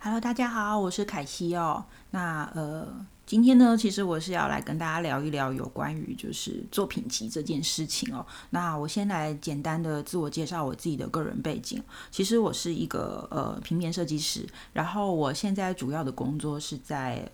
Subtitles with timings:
[0.00, 1.84] Hello，大家好，我是凯西哦。
[2.12, 2.86] 那呃，
[3.26, 8.24] 今天呢，其实我是要来跟大家聊一聊有关于就是作品集这件事情哦。
[8.50, 11.82] 那我先来简单的自我介绍我自己的个人背景。
[12.12, 17.28] 其实我是一个呃平面设计师，然后我现在主要的工作是在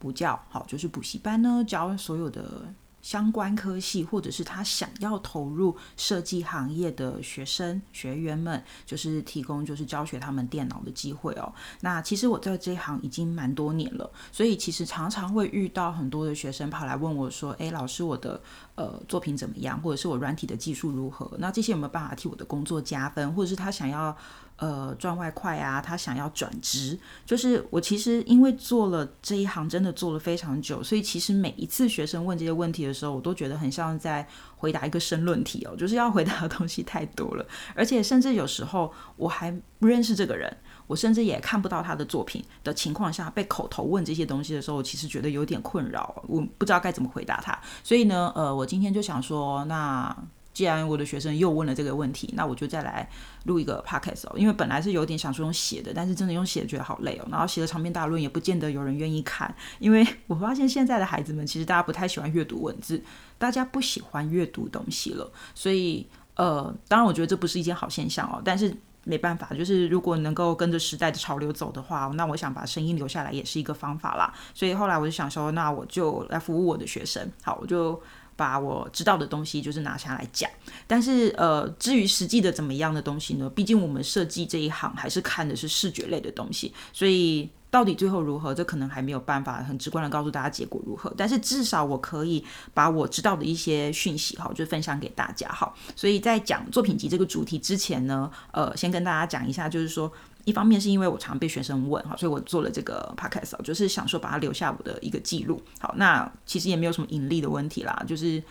[0.00, 2.74] 补教，好，就是补习班呢教所有的。
[3.00, 11.52] 相关科系，或者是他想要投入设计行业的学生学员们，就是提供就是教学他们电脑的机会哦。
[11.80, 18.40] 那其实我在这一行已经蛮多年了，所以其实常常会遇到很多的学生跑来问我说：“诶，老师，我的
[18.74, 19.80] 呃作品怎么样？
[19.80, 21.30] 或者是我软体的技术如何？
[21.38, 23.34] 那这些有没有办法替我的工作加分？
[23.34, 24.16] 或者是他想要？”
[24.58, 34.26] 呃，赚外快啊，他想要转职，就是我其实因为做了这一行，真的做了非常久，所以其实每一次学生问这些问题的时候，我都觉得很像在
[34.56, 40.56] 回答一个申论题哦，就是要回答的东西太多了，而且甚至有时候我还不认识这个人，
[40.88, 50.16] 我甚至也看不到他的作品的情况下，被口头问这些东西的时候，我其实觉得有点困扰，我不知道该怎么回答他，所以呢，呃，我今天就想说，那。
[50.58, 53.08] 既然我的学生又问了这个问题，那我就再来
[53.44, 54.32] 录一个 podcast 哦。
[54.34, 57.28] 因为本来是有点想说用写的，但是真的用写觉得好累哦。
[57.30, 63.00] 然后写的长篇大论也不见得有人愿意看，因为 我发现现在的孩子们其实大家不太喜欢阅读文字，
[63.38, 65.30] 大家不喜欢阅读东西了。
[65.54, 66.04] 所以
[66.34, 68.42] 呃，当然我觉得这不是一件好现象哦。
[68.44, 74.34] 但是没办法，就是如果能够跟着时代的潮流走的话，那我想把声音留下来也是一个方法啦。
[74.52, 77.30] 所以后来我就想说，那我就来服务我的学生。
[77.44, 78.02] 好，我就。
[78.38, 80.48] 把我知道的东西就是拿下来讲，
[80.86, 83.50] 但是呃，至于实际的怎么样的东西呢？
[83.50, 91.12] 毕竟我们设计这一行还是看的是视觉类的东西，所以到底最后如何，这可能还没有办法很直观的告诉大家结果如何。
[91.16, 95.74] 但是至少我可以把我知道的一些讯息哈，就分享给大家哈。
[95.96, 100.12] 所以在讲作品集这个主题之前呢，呃，先跟大家讲一下，就是说。
[100.48, 105.62] 一方面是因为我常被学生问哈，所以我做了这个 podcast，就是想说把它留下我的一个记录。
[105.78, 108.42] 好，那其实也没有什么盈利的问题啦，就是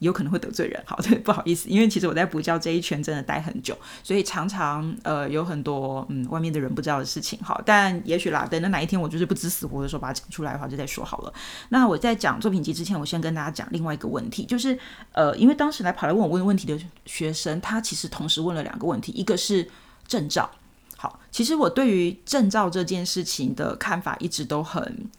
[0.00, 0.82] 有可能会得罪人。
[0.84, 7.38] 好，对， 不好意思，因为其实我在补教这一圈真的待很久，所以常常呃有很多嗯外面的人不知道的事情。
[7.42, 11.32] 好，但也许啦，等到哪一天我就是不知死活的时候把它讲出来的话，就再说好了。
[11.70, 14.78] 那我在讲作品集之前，我先跟大家讲另外一个问题，就是
[15.12, 19.66] 呃，因为当时来跑来问我问问题的学生，他其实同时问了两个问题，一个是
[20.06, 20.50] 证照。
[21.34, 25.10] 其实我对于证照这件事情的看法一直都很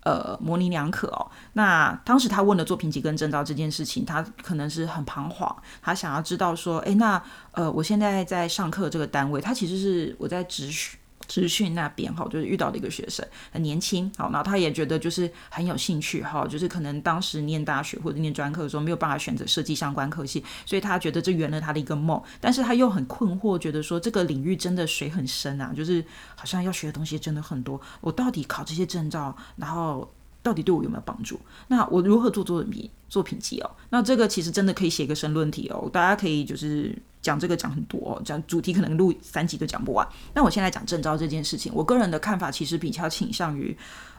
[0.00, 1.30] 呃模棱两可哦。
[1.52, 10.98] 那当时他问了作品集跟证照这件事情，他可能是很彷徨，他想要知道说，诶，那呃，我现在在上课这个单位，他其实是我在咨询。
[11.28, 30.10] 资讯那边哈，就是遇到的一个学生很年轻，好，然后他也觉得就是很有兴趣哈，就是可能当时念大学或者念专科的时候没有办法选择设计相关科系，所以他觉得这圆了他的一个梦，但是他又很困惑，觉得说这个领域真的水很深啊，就是好像要学的东西真的很多，我到底考这些证照，然后。
[30.40, 31.38] 到底对我有没有帮助？
[31.66, 33.70] 那我如何做作品作品集哦？
[33.90, 36.96] 那这个其实真的可以写一个申论题哦，大家可以就是
[37.28, 40.08] 讲这个讲很多，讲主题可能录三集都讲不完。
[40.32, 43.76] 那我先来讲正招这件事情，我个人的看法其实比较倾向于，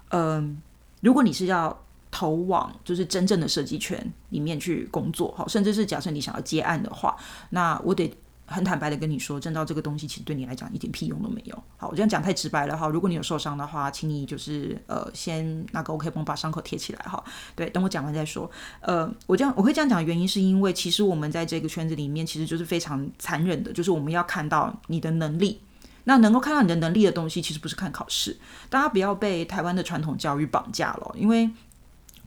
[0.10, 0.62] 嗯，
[1.02, 1.76] 如果你是要
[2.12, 4.00] 投往就是真正的设计圈
[4.30, 7.18] 里面去工作，好，甚至是假设你想要接案的话，
[7.50, 8.14] 那我得。
[8.50, 11.64] 很坦白的跟你说，证照这个东西其实对你来讲一点屁用都没有。
[11.78, 12.88] 好，我这样讲太直白了哈。
[12.88, 17.24] 如果你有受伤的话，请你就是呃先拿个 OK 绷把伤口贴起来哈。
[17.56, 18.50] 对，等我讲完再说。
[18.82, 25.62] 呃，我这样我会这样讲的原因是因为其实我们在这个圈子里面其实就是非常残忍的，就是我们要看到你的能力。
[26.06, 28.36] 那能够看到你的能力的东西，其实不是看考试。
[28.70, 31.50] 大家不要被台湾的传统教育绑架了，因为。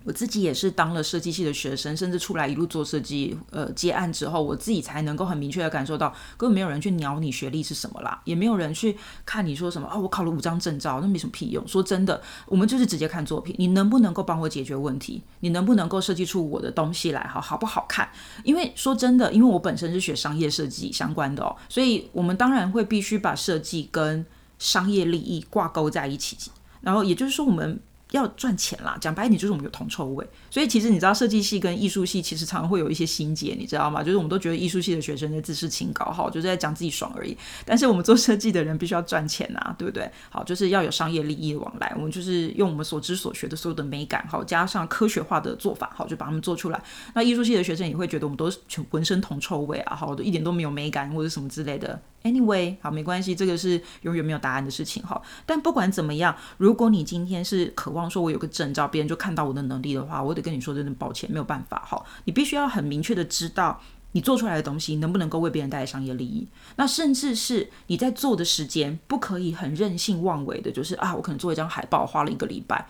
[0.04, 11.66] 我自己也是当了设计系的学生，甚至出来一路做设计，呃，接案之后，我自己才能够很明确的感受到，根本没有人去鸟你学历是什么啦，也没有人去看你说什么啊，我考了五张证照，那没什么屁用。
[11.66, 15.22] 说真的，我们就是直接看作品，你能不能够帮我解决问题？
[15.40, 17.26] 你能不能够设计出我的东西来？
[17.28, 18.08] 好好不好看？
[18.44, 24.24] 因为说真的，因为我本身是学商业设计相关的哦，所以我们当然会必须把设计跟
[24.58, 26.36] 商业利益挂钩在一起，
[26.80, 27.80] 然后也就是说我们。
[28.12, 34.02] 要赚钱啦，讲白一点就是我们有铜臭味，所以其实你知道设计系跟艺术系其实常常会有一些心结，你知道吗？
[34.02, 37.36] 就是我们都觉得艺术系的学生在自视清高，好，就是在讲自己爽而已。
[37.64, 40.10] 但是我们做设计的人必须要赚钱呐，对不对？
[40.30, 41.92] 好，就是要有商业利益的往来。
[41.96, 46.82] 我们就是用我们所知所学的所有的美感，好，加上科学化的做法，好，就把他们做出来。
[47.14, 48.58] 那艺术系的学生也会觉得我们都是
[48.90, 52.00] 浑身铜臭味啊，好，一点都没有美感或者什么之类的。
[52.22, 55.20] Anyway，好，没关系，这个是永远没有答案的事情哈。
[55.44, 62.04] 但不管怎么样，如果你今天是渴望说我有个证照，别人就看到我的能力的话，我得跟你说真的抱歉，没有办法哈。
[62.24, 63.80] 你必须要很明确的知道
[64.12, 66.46] 你做出来的东西能不能够为别人带来商业利益？
[66.76, 72.86] 那甚至是你在做的时间不可以很任性妄为的，就是啊，我可能做一张海报花了一个礼拜。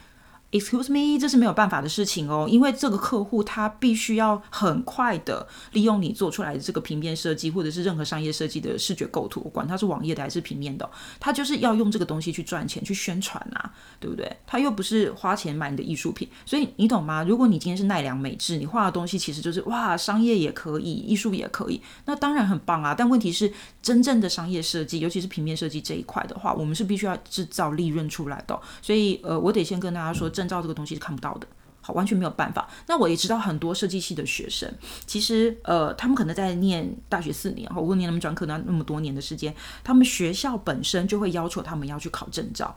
[0.52, 10.86] Excuse me，这是没有办法的事情哦，因为这个客户他必须要很快的利用你做出来的这个平面设计，或者是任何商业设计的视觉构图，管它是网页的还是平面的，
[11.18, 14.30] 他就是要用这个东西去赚钱、去宣传啊，对不对？
[14.46, 17.24] 他又不是花钱买你的艺术品，所以你懂吗？
[17.26, 22.94] 如果你今天是奈良美智，你画的东西其实就是哇，商业也可以，艺术也可以，那当然很棒啊。
[22.94, 23.50] 但问题是，
[23.80, 28.60] 真正的商业设计，尤其是平面设计这一块的话，我们是必须要制造利润出来的。
[28.82, 30.30] 所以呃，我得先跟大家说。
[30.42, 31.46] 证照这个东西是看不到的，
[31.80, 32.68] 好，完全没有办法。
[32.86, 34.72] 那我也知道很多设计系的学生，
[35.06, 42.76] 其实呃，他们可能在念大学四年，或者念他们专科那那么多年的时间，他们学校本身就会要求他们要去考证照。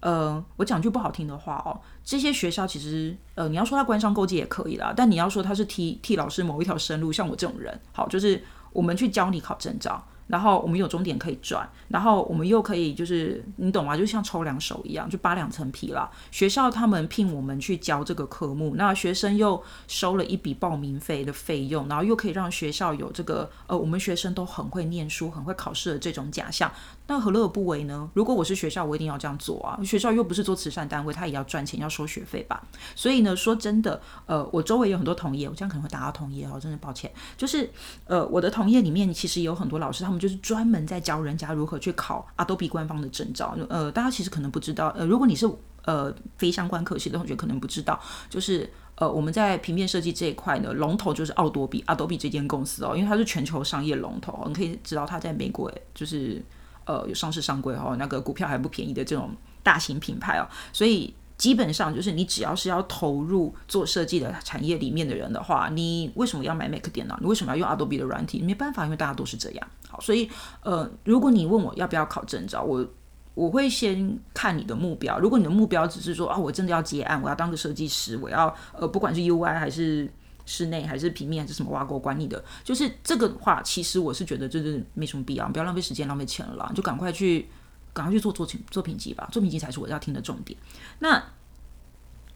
[0.00, 8.42] 呃，我讲句不好听的话哦，这些学校其实呃，你要说他官商勾结也可以啦，但你要说他是替替老师某一条生路，像我这种人，好，就是
[8.72, 10.04] 我们去教你考证照。
[10.26, 13.96] 然后我们有终点可以转，然后我们又可以就是你懂吗？
[13.96, 16.10] 就像抽两手一样，就扒两层皮了。
[16.30, 26.70] 学校他们聘我们去教这个科目，那学生又收了一笔报名费的费用，然后又可以让学校有这个呃，我们学生都很会念书、很会考试的这种假象。
[27.08, 28.08] 那何乐而不为呢？
[28.14, 29.78] 如果我是学校，我一定要这样做啊！
[29.84, 32.62] 学校又不是做慈善单位，他也要赚钱，要收学费吧。
[32.94, 37.12] 所以呢，说真的，呃，我周围有很多同业，我这样可能会打到同业哦，真的抱歉。
[37.36, 37.68] 就是
[38.06, 43.56] 呃，我的同业里面其实有很多老师，他我们就是专门在教人家如何去考 Adobe 官方的证照。
[43.70, 45.50] 呃，大家其实可能不知道，呃，如果你是
[45.86, 47.98] 呃非相关科系的同学，可能不知道，
[48.28, 56.44] 就是呃我们在平面设计这一块呢，龙头就是奥多比，Adobe 这间公司哦，因为它是全球商业龙头，你可以知道它在美国就是。
[56.84, 59.30] 呃，有上市上柜哦，那个股票还不便宜的这种
[59.62, 67.18] 大型品牌哦，所以基本上就是你只要是要投入做设计的产业里面的人的话，你为什么要买 Mac 电脑？
[67.20, 68.40] 你为什么要用 Adobe 的软体？
[68.40, 69.68] 没办法，因为大家都是这样。
[69.88, 70.30] 好，所以
[70.62, 72.86] 呃，如果你问我要不要考证照，我
[73.34, 75.18] 我会先看你的目标。
[75.18, 80.08] 如果你的目标只是说啊，我真的要接案，我要当个设计师，我要呃，不管是 UI 还是。
[80.44, 87.48] 室内还是平面还是什么挖沟管理的，就是这个话，其实我是觉得就是没什么必要，不要浪费时间浪费钱了，就赶快去
[87.92, 90.58] 赶快去做作品作品集吧，作品集才是我要听的重点。
[90.98, 91.22] 那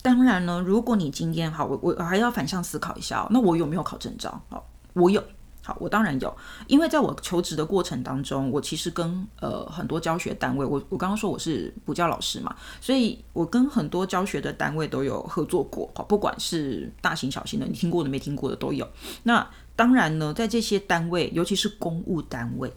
[0.02, 4.40] 当然呢，如果你今天好，我我还要反向思考一下，那我有没有考证照？
[4.48, 5.22] 好，我有。
[5.64, 6.36] 好，我当然有，
[6.68, 18.88] 因为在我求职的过程当中，我其实跟呃很多教学单位，我我刚刚说我是补教老师嘛，所以我跟很多教学的单位都有合作过，好，不管是大型小型的，你听过的没听过的都有。
[19.24, 19.44] 那
[19.74, 22.72] 当然呢，在这些单位，尤其是公务单位，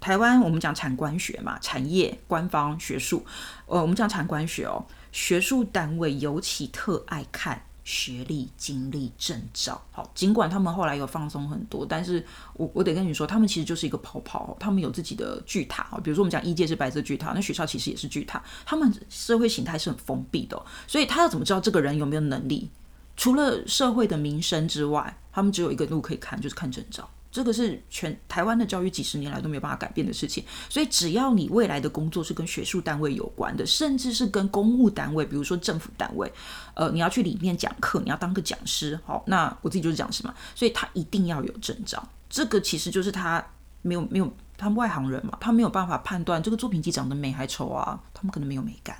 [0.00, 3.24] 台湾我们讲产官学嘛，产业、官方、学术，
[3.66, 7.62] 呃，我们讲产官学哦，学术单位尤其特爱看。
[7.86, 12.24] 学历、经历、证照，好，尽管他们后来有放松很多，但是
[12.54, 22.70] 我我得跟你说，他们其实就是一个泡泡，他们有自己的巨塔，比如说我们讲一届是白色巨塔，那学校其实也是巨塔，他们社会形态是很封闭的，所以他要怎么知道这个人有没有能力？
[23.18, 27.06] 除了社会的名声之外，他们只有一个路可以看，就是看证照。
[27.34, 36.32] 这个是全台湾的教育几十年来都没有办法改变的事情，所以只要你未来的工作是跟学术单位有关的，甚至是跟公务单位，比如说政府单位，
[36.74, 42.08] 呃，你要去里面讲课，你要当个讲师，好，那我自己就是讲师嘛，所以他一定要有证照。
[42.30, 43.44] 这个其实就是他
[43.82, 48.96] 没有没有，他们外行人嘛，他没有办法判断这个作品集长得美还丑啊，他们可能没有美感。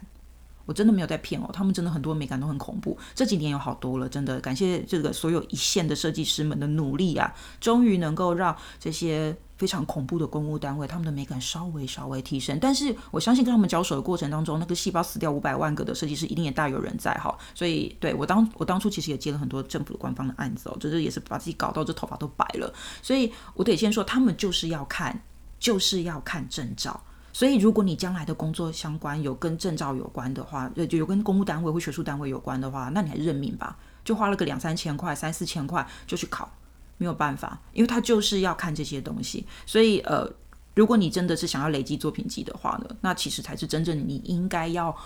[0.66, 2.97] 我真的没有在骗哦，他们真的很多美感都很恐怖。
[3.14, 12.59] 这几年有好多了，真的感谢这个所有一线的设计师们的努力啊，终于能够让这些非常恐怖的公务单位他们的美感稍微稍微提升。
[12.61, 17.37] 但是我相信跟他们交手的过程当中，那个细胞死掉五百万个的设计师一定也大有人在哈。
[17.54, 22.73] 所以对我当我当初其实也接了很多政府的官方的案子哦，就是也是把自己搞到这头发都白了。
[23.02, 25.23] 所以我得先说，他们就是要看，
[25.59, 27.02] 就是要看证照。
[27.34, 36.48] 所以，如果你将来的工作相关有跟证照有关的话，就有跟公务单位或学术单位有关的话，那你还认命吧，就花了个两三千块、三四千块就去考，
[36.96, 39.44] 没有办法，因为他就是要看这些东西。
[39.66, 40.30] 所以，呃，
[40.76, 44.96] 如果你真的是想要累积作品集的话呢，那其实才是真正你应该要，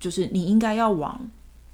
[0.00, 1.30] 就是你应该要往。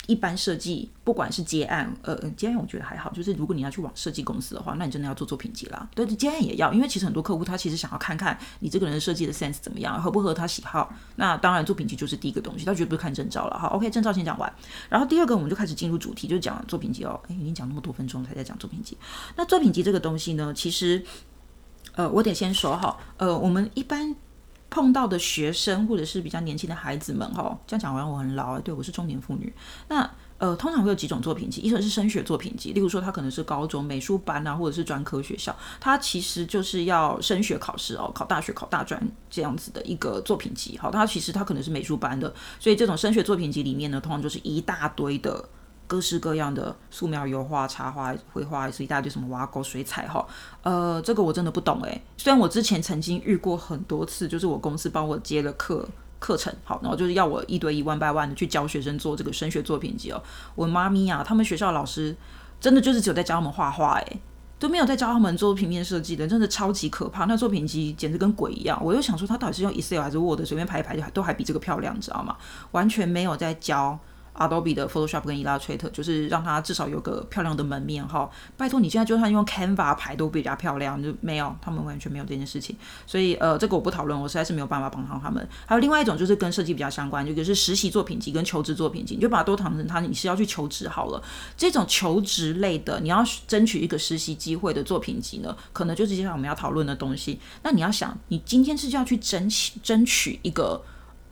[0.09, 5.89] 一般设计，不管是接案，呃，接案我觉得还好，就是如果你要去往设计公司的话，那你真的要做作品集啦。
[5.95, 10.93] 对，接案也要，因为其实很多客户他其实想要看看你这个人设计的 sense 怎么样，合不合他喜好。
[11.17, 13.59] 那当然，作品集就是第一个东西，他绝对不是看证照了。
[13.59, 14.53] 好，OK，证照先讲完，
[14.89, 17.21] 然后第二个我们就开始进入主题，就是讲作品集哦。
[17.29, 18.99] 诶，已经讲那么多分钟才在讲作品集。
[19.37, 21.05] 那作品集这个东西呢，其实，
[21.95, 24.17] 呃，我得先说哈，呃，我们一般。
[24.73, 29.53] 碰到的学生或者是比较年轻的孩子们，哈，这样讲完我很老啊，对我是中年妇女。
[29.89, 40.79] 那呃，通常会有几种作品集，一种是升学作品集，例如说它可能是高中美术班啊，或者是专科学校，它其实就是要升学考试哦，考大学、考大专这样子的一个作品集。
[40.79, 45.49] 好，它其实它可能是美术班的，所以这种升学作品集里面呢，通常就是一大堆的。
[45.93, 50.27] 各式各样的素描、油画、插画、绘画，是一大堆什么挖沟、水彩哈。
[50.63, 52.03] 呃，这个我真的不懂诶。
[52.17, 55.87] 虽然我之前曾经遇过很多次，就是我公司帮我接了课
[56.19, 60.23] 课程，好，然后就是要我一对一万百万的去教学生做这个升学作品集哦。
[60.55, 62.17] 我妈咪啊，他们学校老师
[62.59, 64.21] 真的就是只有在教他们画画，诶，
[64.59, 67.27] 都没有在教他们做平面设计的，真的超级可怕。
[67.27, 68.83] 那作品集简直跟鬼一样。
[68.83, 72.39] 我又想说，他到底是用 Excel 还是 Word 随便排一排，就都还比这个漂亮，你知道吗？
[72.71, 73.99] 完全没有在教。
[74.35, 78.31] Adobe 的 Photoshop 跟 Illustrator 就是让它至少有个漂亮的门面哈。
[78.57, 82.77] 拜托你现在就算用 Canva 排都比较漂亮，就没有，他们完全没有这件事情。
[83.07, 85.47] 所以呃，这个我不讨论，我实在是没有办法帮上他们。
[85.67, 91.23] 还有另外一种就是跟设计比较相关，就是实习作品集跟求职作品集，你就把它都当成它你是要去求职好了。
[91.57, 97.39] 这种求职类的，你要争取一个实习机会的作品集呢，可能就是接下来我们要讨论的东西。
[97.63, 100.83] 那你要想，你今天是要去争取争取一个。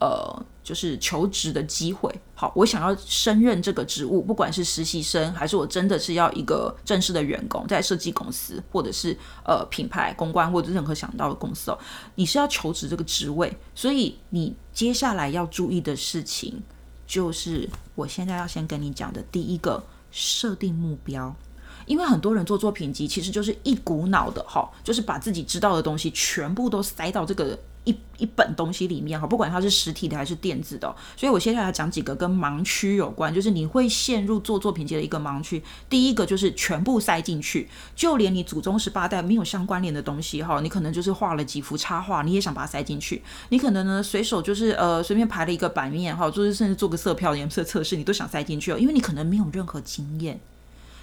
[0.00, 2.10] 呃，就是求职的机会。
[2.34, 9.14] 好，我想要升任这个职务，不管是实习生，还是我真的是要一个正式的员工，在设计公司，或者是
[9.44, 11.78] 呃品牌公关，或者任何想到的公司哦，
[12.14, 16.62] 你是要求职这个职位，所以你接下来要注意的事情，
[17.06, 21.36] 就是我现在要先跟你讲的第一个，设定目标。
[21.84, 27.58] 因为很多人做作品集，其实就是一股脑的哈，就是把自己知道的东西全部都塞到这个。
[27.90, 35.62] 一一本东西里面哈，不管它是实体的还是电子的，所以我接下来讲几个跟盲区有关，就是你会陷入做作品集的一个盲区。
[35.88, 43.22] 第一个就是全部塞进去，就连你祖宗十八代没有相关联的东西哈，你可能就是画了几幅插画，你也想把它塞进去。
[43.48, 50.38] 你可能呢随手就是呃随便排了一个版面哈，就是甚至做个色票颜色测试，你都想塞进去哦，因为你可能没有任何经验。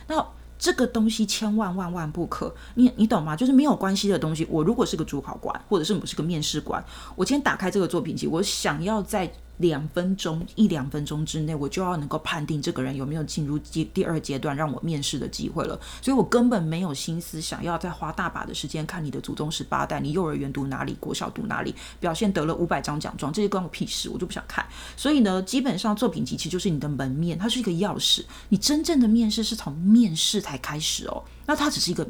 [0.08, 0.25] 那
[0.60, 3.36] 这个东西千万万万不可，你你懂吗？
[3.36, 4.46] 就是没有关系的东西。
[4.50, 6.84] 我如果是个主考官，或者是我是个面试官，
[7.16, 9.32] 我今天打开这个作品集，我想要在。
[9.58, 15.80] 两分钟一两分钟之内，我就要能够判定这个人有没有进入第第二阶段让我面试的机会了。
[16.02, 24.66] 所以我根本没有心思想要再花大把的时间看你的祖宗十八代，你幼儿园读哪里，国小读哪里，表现得了五百张奖状，这些关我屁事，我就不想看。
[24.96, 28.24] 所以呢，基本上作品集其实就是你的门面，它是一个钥匙。
[28.50, 32.08] 你真正的面试是从面试才开始哦，那它只是一个。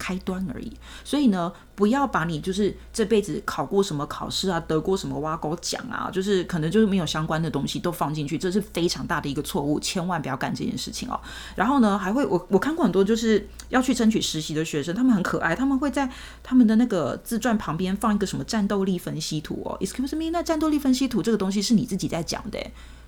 [0.00, 0.72] 开端而已，
[1.04, 11.20] 所以呢，不要把你就是这辈子考过什么考试啊，得过什么挖沟奖啊，就是可能就是没有相关的东西都放进去，这是非常大的一个错误，千万不要干这件事情哦。
[11.54, 16.10] 然后呢，还会我我看过很多就是要去争取实习的学生，他们很可爱，他们会在
[16.42, 19.76] 他们的那个自传旁边放一个什么战斗力分析图哦。
[19.80, 22.58] Excuse me，那战斗力分析图这个东西是你自己在讲的。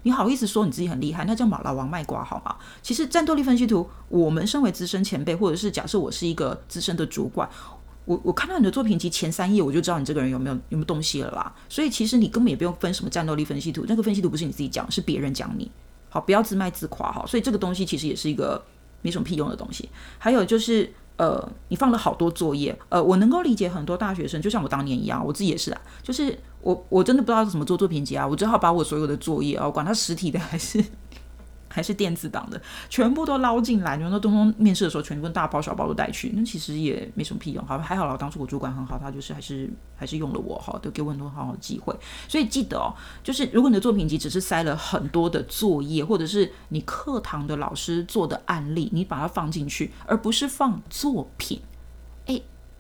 [0.05, 1.25] 你好意思说你自己很厉害？
[1.25, 2.57] 那叫马老王卖瓜好吗？
[2.83, 7.49] 其实战斗力分析图，我们身为资深前辈，或者是假设我是一个资深的主管，
[8.05, 11.55] 我我看到你的作品集前三页，我就知道你这个人有没有有没有东西了啦。
[11.69, 15.71] 所以其实你根本也不用分什么战斗力分析图，那个分析图不是你自己讲，是别人讲你。
[16.09, 17.25] 好，不要自卖自夸哈。
[17.27, 18.63] 所以这个东西其实也是一个
[19.03, 19.89] 没什么屁用的东西。
[20.19, 20.93] 还有就是。
[21.19, 30.83] 呃，你放了好多作业，呃，我能够理解很多大学生，就像我当年一样，我自己也是啊，就是我我真的不知道怎么做作品集啊，我只好把我所有的作业啊，管它实体的还是。
[31.75, 33.97] 还是电子档的，全部都捞进来。
[33.97, 37.65] 然后东东面试的时候，全部大包小包都带去，那其实也没什么屁用。
[37.65, 41.97] 好，还好了，当初我主管很好，他就是还是还是用了我，哈，都给我很多好好的机会。
[42.29, 42.93] 所以记得哦，
[43.25, 51.59] 就是如果你的作品集只是塞了很多的作业，或者是你课堂的老师做的案例，你把它放进去，而不是放作品。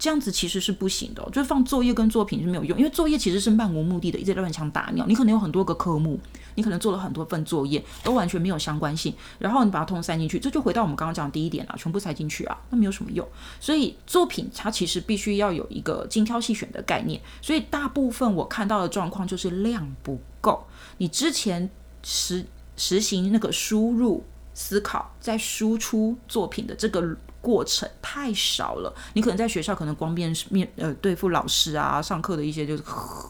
[0.03, 5.07] 这样子其实是不行的，就是放作业跟作品是没有用，因为作业其实是漫无目的的，一直乱枪打鸟。
[5.07, 6.19] 你可能有很多个科目，
[6.57, 13.25] 你可能做了很多份作业，都完全没有相关性，然后你把它通塞进去，这就回到我们刚刚讲的第一点了，全部塞进去啊，那没有什么用。
[13.61, 20.67] 所以作品它其实必须要有一个精挑细选的概念，所以大部分我看到的状况就是量不够。
[20.99, 21.71] 你之前
[22.03, 22.45] 实
[22.77, 27.17] 实行那个输入思考在输出作品的这个。
[27.43, 32.83] 过程太少了，你可能在学校可能光面面呃对付老师啊，上课的一些就是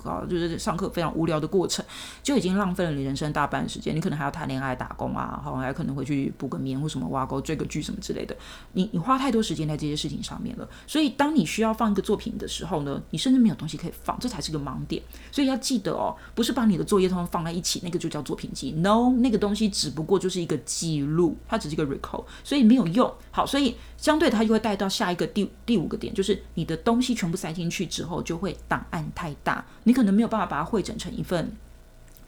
[0.05, 1.83] 啊，就是上课非常无聊的过程，
[2.23, 3.97] 就已经浪费了你人生大半时间。
[3.97, 8.37] 你可能还要谈恋爱、打工啊，好，还可能会去补个眠或什么挖沟、追个剧什么之类的。
[8.75, 15.03] 你你花太多时间在这些事情上面了，所以当你需要放一个作品的时候呢，你甚至没有东西可以放，这才是个盲点。
[15.31, 18.73] 所以要记得哦，不是把你的作业通通放在一起，那个就叫作品集。
[18.73, 23.11] No，那个东西只不过就是一个记录，它只是一个 recall，所以没有用。
[23.31, 23.75] 好，所以。
[24.03, 31.49] 相对它就会带到下一个第第五个点，就是你的东西全部塞进去之后，就会档案太大，你可能没有办法把它汇整成一份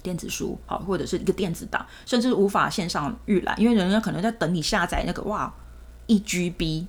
[0.00, 5.52] 电子书，好，或者是一个电子档，甚至无法线上预览，因为人家可能在等你下载那个哇
[6.06, 6.86] 一 GB，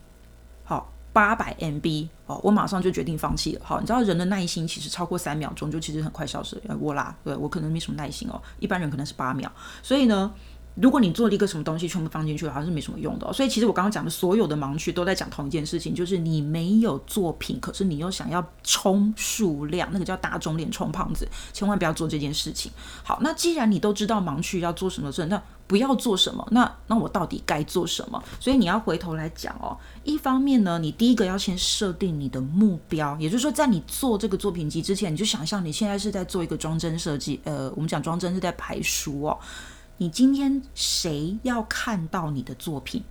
[0.63, 3.61] 好八百 MB，哦，我马上就决定放弃了。
[3.65, 6.61] 好，你知道人的耐心其实超过三秒钟就其实很快消失。
[6.79, 9.51] 我啦，对我可能没什么耐心哦，一般人可能是八秒，
[9.81, 10.31] 所以呢。
[10.75, 13.31] 如果你做了一个什么东西全部放进去，好像是没什么用的。
[13.31, 22.71] 所以其实我刚刚讲的所有的盲区都在讲同一件事情，就是你没有作品，可是你又想要冲数量，那个叫打肿脸充胖子，千万不要做这件事情。
[23.03, 26.45] 好，那既然你都知道盲区要做什么事，那不要做什么？
[26.51, 28.21] 那那我到底该做什么？
[28.39, 29.77] 所以你要回头来讲哦。
[30.03, 37.39] 一方面呢，你第一个要先设定你的目标，也就是说，在你做这个作品集之前，你就想象你现在是在做一个装帧设计。
[37.45, 39.39] 呃，我们讲装帧是在排书哦。
[39.97, 43.03] 你今天谁要看到你的作品？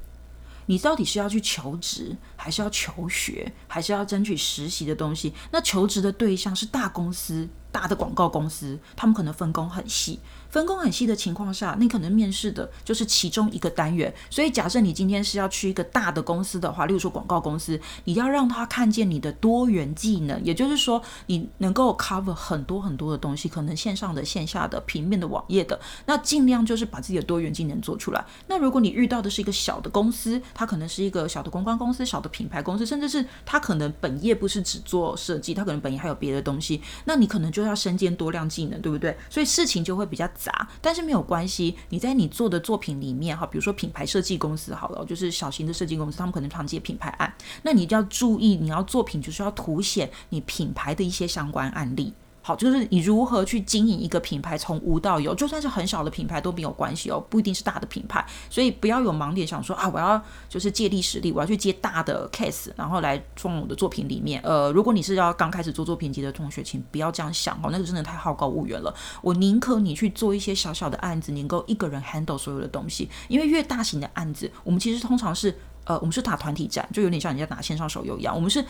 [0.66, 5.34] 你到底是要去求职，还是要求学，还是要争取实习的东西？
[5.50, 10.20] 那求职的对象是大公司、大的广告公司，他们可能分工很细。
[10.54, 14.14] 分工很细的情况下，你可能面试的就是其中一个单元。
[14.30, 28.24] 所以，假设你今天是要去一个大的公司的话，例如说广告公司，你要让他看见你的多元技能，也就是说，你能够 cover 很多很多的东西，可能线上的、线下的、平面的、网页的，那尽量就是把自己的多元技能做出来。
[28.46, 39.16] 那如果你遇到的是一个小的公司，它可能是一个小的公关公司、小的品牌公司，甚至是它可能本业不是只做设计，它可能本业还有别的东西，那你可能就要身兼多量技能，对不对？
[39.28, 40.30] 所以事情就会比较。
[40.44, 41.74] 杂，但是没有关系。
[41.88, 52.12] 你在你做的作品里面，哈，比如说品牌设计公司，好了，就是小型的设计公司，他们可能常接品牌案，那你就要注意，你要作品就是要凸显你品牌的一些相关案例。
[52.46, 64.42] 好，就是你如何去经营一个品牌，从无到有，就算是很小的品牌都没有关系哦，不一定是大的品牌，所以不要有盲点，想说啊，我要就是借力使力，我要去接大的 case，然后来放我的作品里面。
[64.44, 68.94] 呃，如果你是要刚开始做作品集的同学，请不要这样想哦，那个真的太好高骛远了。
[69.22, 78.62] 我宁可你去做一些小小的案子，能够一个人 handle 所有的东西，因为越大型的案子，我们其实通常是呃，我们是打团体战，就有点像人家打线上手游一样，我们是。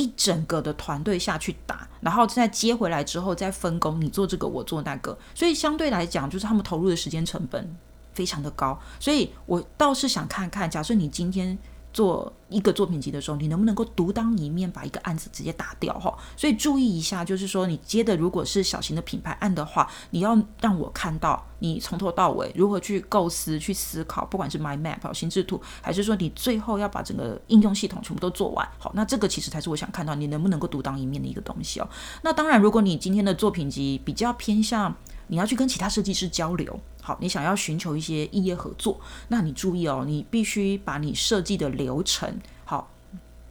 [0.00, 7.76] 一整个的团队下去打，然后再接回来之后再分工，你做这个，我做那个，所以相对来讲，就是他们投入的时间成本
[8.14, 8.80] 非常的高。
[8.98, 11.58] 所以我倒是想看看，假设你今天。
[11.92, 16.16] 做一个作品集的时候，你能不能够独当一面，把一个案子直接打掉哈？
[16.36, 28.68] 所以注意一下，就是说你接的如果是小型的品牌案的话，你要让我看到你从头到尾如何去构思、去思考，不管是 My Map 心智图，还是说你最后要把整个应用系统全部都做完。
[28.78, 31.88] 好，那这个其实才是我想看到你能不能够独当一面的一个东西哦。
[32.22, 34.94] 那当然，如果你今天的作品集比较偏向。
[35.30, 42.90] 你要去跟其他设计师交流，好，你想要寻求一些异业合作，那你注意哦，你必须把你设计的流程好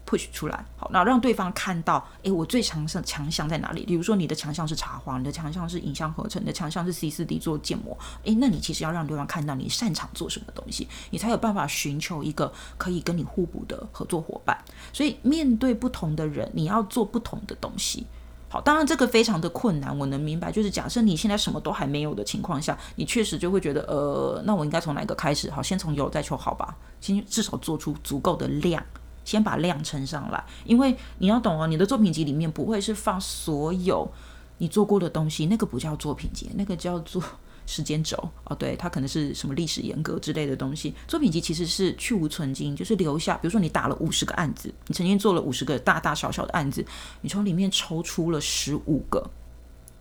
[0.06, 3.86] push 出来，好，那让对方看到，诶，我最强项强项在哪里？
[3.86, 14.62] 比如说你的强项是插画，你的强项是影像合成，你的强项是 C 四 D 做建模，诶，那你其实要让对方看到你擅长做什么东西，你才有办法寻求一个可以跟你互补的合作伙伴。
[14.92, 18.06] 所以面对不同的人，你要做不同的东西。
[18.52, 20.52] 好，当然这个非常的困难，我能明白。
[20.52, 25.52] 就是假设你现在什么都还没有的情况下，你确实就会觉得，呃，那我应该从哪个开始？
[25.52, 28.84] 好，先从有再求好吧，先至少做出足够的量，
[29.24, 30.44] 先把量撑上来。
[30.66, 34.12] 因为你要懂哦，你的作品集里面不会是放所有
[34.58, 37.24] 你做过的东西，那个不叫作品集，那个叫做。
[37.70, 40.92] 时间轴哦，对，它可能是什么历史严格之类的东西。
[41.08, 43.36] 作品集其实是去无存精，就是留下。
[43.36, 46.84] 比如说你打了五十个案子，你曾经做了五十个大大小小的案子，
[47.22, 49.24] 你从里面抽出了十五个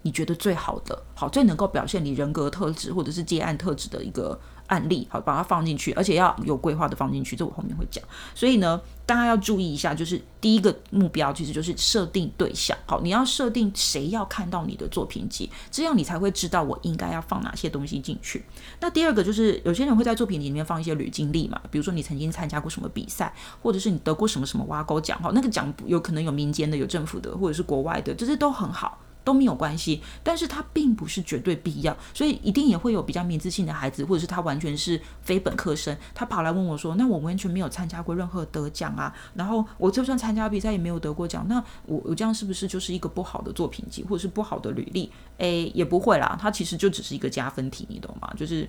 [0.00, 4.40] 你觉得最好的，好最能够表现你人格特质或者是接案特质的一个。
[4.68, 8.04] 案例好，把它放进去，而且要有规划的放进去，这我后面会讲。
[8.35, 8.78] 所以呢，
[9.09, 12.77] 大家要注意一下，就是第一个目标其实就是设定对象。
[12.85, 18.44] 好，你要设定谁要看到你的作品集，这样你才会知道我应该要放哪些东西进去。
[18.81, 28.99] 那第二个就是有些人会在作品里面放一些履经历嘛，比如说你曾经参加过什么比赛，或者是你得过什么什么挖沟奖，哈，那个奖有可能有民间的，有政府的，或者是国外的，这些都很好。
[29.24, 45.12] 都没有关系，但是它并不是绝对必要，所以一定也会有比较明自信的孩子，或者是他完全是非本科生，他跑来问我说：“那我完全没有参加过任何得奖啊，然后我就算参加比赛也没有得过奖，那我我这样是不是就是一个不好的作品集，或者是不好的履历？
[45.37, 48.33] 诶，也不会啦，它其实就只是一个加分题，你懂吗？
[48.37, 48.68] 就是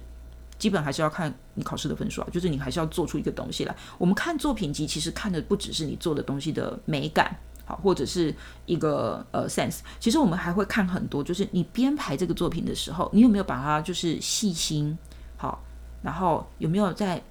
[0.57, 3.75] 基本还是要看你考试的分数啊，就是你还是要做出一个东西来。
[3.97, 7.39] 我们看作品集，其实看的不只是你做的东西的美感。
[7.69, 8.34] 好，或者是
[8.65, 14.97] 一个呃 sense，其实我们还会看很多，就是你编排这个作品的时候，你有没有把它就是细心
[15.38, 15.63] 好，
[16.01, 17.21] 然后有没有在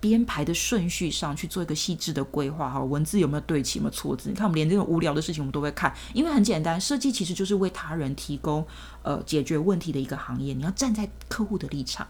[0.00, 4.30] 编排的顺序上去做一个细致的规划哈，文字有没有对齐，有没有错字？
[4.30, 8.66] 你看我们连这种无聊的事情我们都会看，因为很简单，设计其实就是为他人提供
[9.04, 12.04] 呃解决问题的一个行业，你要站在客户的立场。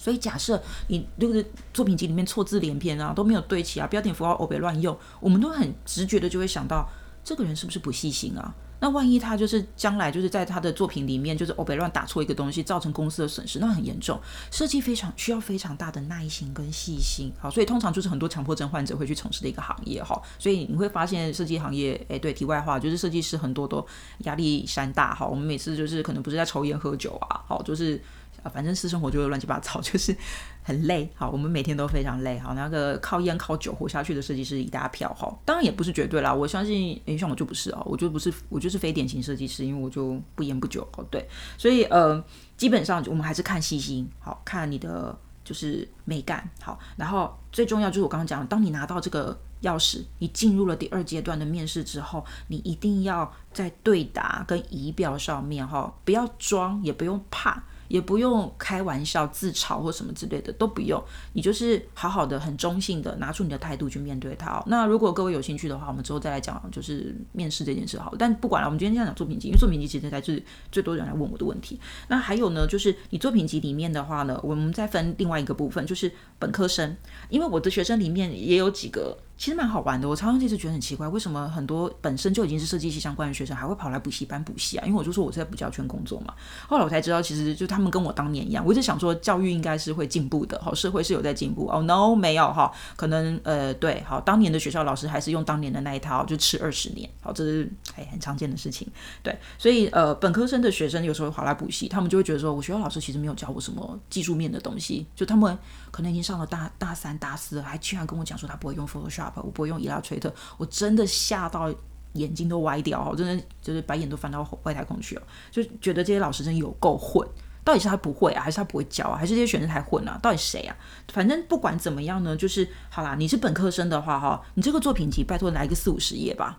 [0.00, 6.88] 所以假设你这个作品集里面错字连篇啊，都没有对齐啊，标点符号偶别乱用，我们都很直觉的就会想到，
[7.22, 8.54] 这个人是不是不细心啊？
[8.82, 14.18] 那万一他就是将来就是在他的作品里面就是欧北乱打错一个东西，造成公司的损失，那很严重。
[14.50, 20.18] 设计非常需要非常大的耐心跟细心，好，所以通常就是很多强迫症患者会去从事的一个行业哈。
[20.38, 23.86] 所以你会发现设计行业，哎，对，题外话就是设计师很多都
[24.20, 25.26] 压力山大哈。
[25.26, 28.02] 我们每次就是可能不是在抽烟喝酒啊，好，就是。
[28.42, 30.14] 啊，反正私生活就会乱七八糟， 就是
[30.62, 31.10] 很累。
[31.14, 32.38] 好，我们每天都非常累。
[32.38, 35.12] 好，那个靠烟靠酒活下去的设计师一大票。
[35.14, 36.32] 哈，当然也不是绝对啦。
[36.32, 40.86] 我相信，诶，像我就不是哦，我就不是，我就是非典型设计师，因为我就不烟不酒。
[40.96, 41.26] 哦，对，
[41.58, 42.22] 所以呃，
[42.56, 46.48] 基本上我们还是看细心，好看你的就是美感。
[46.60, 57.62] 好，然后最重要就是我刚刚讲，当你拿到这个钥匙，你进入了第二阶段的面试之后，你一定要在对答跟仪表上面，哈，不要装，也不用怕。
[57.90, 61.02] 也不用开玩笑、自嘲或什么之类的，都不用。
[61.32, 64.62] 你就是好好的、很中性的拿出你的态度去面对它。
[64.68, 68.14] 那如果各位有兴趣的话，我们之后再来讲，就是面试这件事好。
[68.16, 71.80] 但不管了，我们今天这样讲作品集，因为作品集其实才是最多人来问我的问题。
[72.06, 76.96] 那还有呢，就是你作品集里面的话呢，我们再分另外一个部分，就是本科生，
[77.28, 79.18] 因为我的学生里面也有几个。
[79.40, 84.84] 其实蛮好玩的，我常常其实觉得很奇怪，为什么很多本身就已经是设计系相关的学生，还会跑来补习班补习啊？
[84.86, 86.34] 因为我就说我是在补教圈工作嘛。
[86.68, 91.66] 后来我才知道，其实就他们跟我当年一样，我一直想说教育应该是会进步的，好，社会是有在进步。
[91.68, 98.86] 哦，no，没有哈，可能呃，对，好，当年的学校老师还是用当年的那一套，就吃二十年，好，这是哎很常见的事情。
[99.22, 105.56] 对，所以呃，本科生的学生有时候跑来补习，他们就会觉得说我学校老师其实没有教我什么技术面的东西，就他们
[105.90, 109.29] 可能已经上了大大三、大四，还居然跟我讲说他不会用 Photoshop。
[109.36, 111.72] 我不会用伊拉崔特，我真的吓到
[112.14, 117.26] 眼睛都歪掉哈，真的就是把眼都翻到外太空去了，就觉得这些老师真有够混，
[117.64, 120.18] 到底是他不会啊，还是他不会教啊，还是这些学生太混啊？
[120.22, 120.76] 到底谁啊？
[121.12, 126.58] 反正不管怎么样呢，就是好啦，你是本科生的话哈，你这个作品集拜托来个四五十页吧。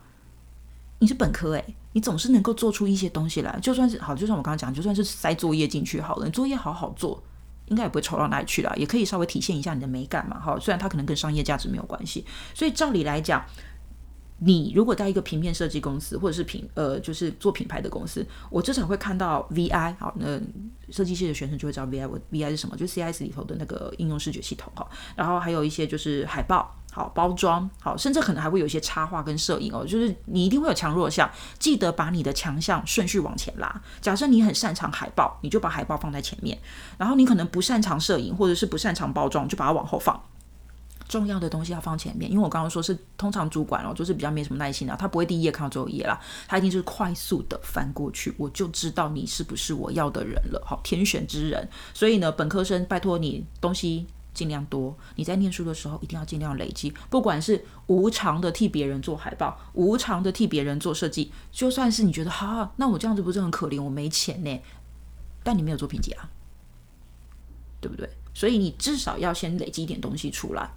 [0.99, 7.21] 你是本科诶，你总是能够做出一些东西来，就算是好，就算我刚刚讲，就算是塞作业进去好了，你作业好好做。
[7.71, 10.60] 应该也不会丑到哪里去了，也可以稍微体现一下你的美感嘛，哈。
[10.60, 13.43] 虽然它可能跟商业价值没有关系，所以照理来讲，
[14.39, 20.39] 你如果在一个平面设计公司或者是品呃就是做品牌的公司，我至少会看到 VI 好，那
[20.91, 24.86] 设计系的学生就会知道 VI，我 VI 是什么，就 CIS 里头的那个应用视觉系统哈。
[25.15, 26.75] 然后还有一些就是海报。
[26.93, 29.86] 好包装，好，甚至可能还会有一些插画跟摄影哦。
[29.86, 33.82] 就是你一定会有强弱项，记得把你的强项顺序往前拉。
[34.01, 36.58] 假设你很擅长海报，你就把海报放在前面；
[36.97, 40.21] 然后你可能不擅长摄影，或者是不擅长包装，就把它往后放。
[41.08, 50.62] 重要的东西要放前面，因为我刚刚说是通常主管哦，就是比较没什么耐心的，他不会第一页看到最后一页啦，他一定是快速的翻过去，我就知道你是不是我要的人了。
[50.65, 51.67] 好，天选之人。
[51.93, 54.08] 所以呢，本科生拜托你东西。
[54.33, 64.61] 尽量多，你在念书的时候一定要尽量累积，不管是无偿的替别人做海报，无偿的替别人做设计，就算是你觉得哈，那我这样子不是很可怜，我没钱呢，
[65.43, 66.29] 但你没有做评级啊，
[67.79, 68.09] 对不对？
[68.33, 70.71] 所以你至少要先累积一点东西出来。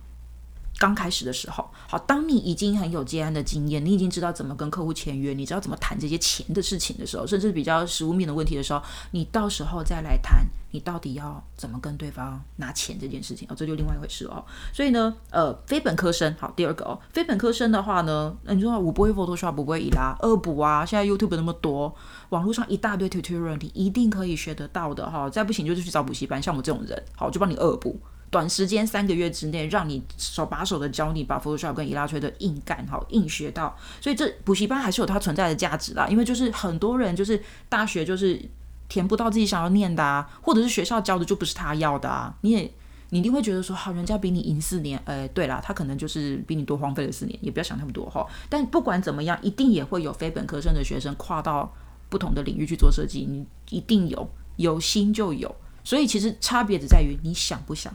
[0.78, 8.82] 刚开始的时候，好，当你已经很有接案的经验，你已经知道怎么跟客户签约，你知道怎么谈这些钱的事情的时候，甚至比较实物面的问题的时候，
[9.12, 14.44] 你到时候再来谈，你到底要怎么跟对方拿钱这件事情哦，这就另外一回事哦。
[14.72, 21.94] 所以呢，呃，非本科生，好，第二个哦，非本科生的话呢，那你说我不会 Photoshop，不会伊拉，恶补啊，现在 YouTube 那么多，
[22.30, 25.30] 网络上一大堆 tutorial，你一定可以学得到的哈。
[25.30, 28.00] 再不行就是去找补习班，像我这种人，好，就帮你恶补。
[28.34, 33.78] 短时间三个月之内，让你手把手的教你把 Photoshop 跟 Illustrator 硬干好，硬学到。
[34.00, 36.08] 所以这补习班还是有它存在的价值啦。
[36.08, 38.42] 因为就是很多人就是大学就是
[38.88, 42.34] 填不到自己想要念的啊，或者是学校教的就不是他要的啊。
[42.40, 42.68] 你也
[43.10, 48.26] 你一定会觉得说，好，人家比你赢四年，呃，对啦，他可能就是比你多荒废了四年，也不要想那么多哈。
[48.48, 51.72] 但不管怎么样，一定也会有非本科生的学生跨到
[52.08, 55.54] 不同的领域去做设计，你一定有，有心就有。
[55.84, 57.94] 所以其实差别只在于你想不想。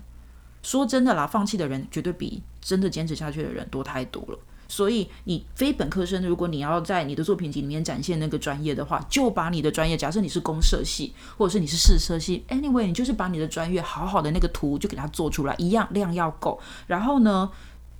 [0.61, 4.39] 说真的啦，放弃的人绝对比真的坚持下去的人多太多了。
[4.71, 16.59] 所以你非本科生，如果你要在你的作品集里面展现那个专业的话，就把你的专业，假设你是公社系，或者是你是视设系，anyway，你就是把你的专业好好的那个图就给它做出来，一样量要够。
[16.85, 17.49] 然后呢，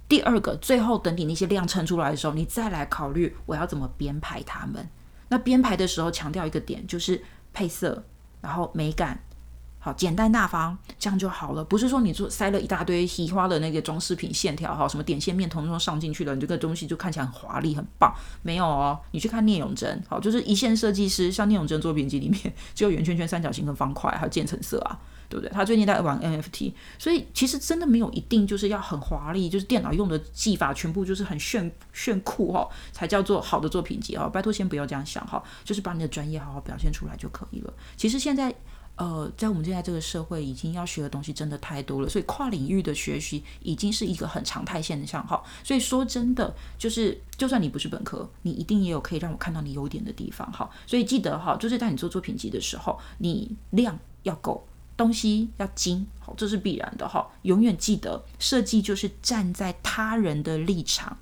[0.07, 4.87] 第二个，最后等你那些量称出来的时候，你再来考虑我要怎么编排它们。
[5.29, 7.19] 那编排的时候强调一个点，就是
[7.51, 8.03] 配色，
[8.41, 9.19] 然后美感。
[9.81, 11.63] 好，简单大方，这样就好了。
[11.63, 18.13] 不是说你做塞了一大堆奇花的那个装饰品线条，哈，什么点线面统统上进去了，你这个东西就看起来很华丽、很棒。
[18.41, 25.49] 没有哦，你去看聂永贞，好，就是一线设计师，像聂永贞作品集里面 只有圆圈圈、三角形跟方块，还有渐层色啊，对不对？
[25.53, 34.27] 他最近在玩 NFT，所以其实真的没有一定就是要很华丽，就是电脑用的技法全部就是很炫炫酷哈，才叫做好的作品集哈。
[34.27, 37.73] 拜托先不要这样想哈，就是把你的专业好好表现出来就可以了。
[37.95, 38.53] 其实现在。
[38.99, 45.41] 呃，在我们现在这个社会，已经要学的东西真的太多了，所以跨领域的学习已经是一个很常态现象哈。
[45.63, 50.69] 所以说真的，就是就算你不是本科，你一定也有可以让我看到你优点的地方哈。
[50.85, 57.25] 所以记得哈，就是在你做作品集的时候，你量要够，东西要精，好，这是必然的哈。
[57.43, 61.17] 永远记得，设计就是站在他人的立场，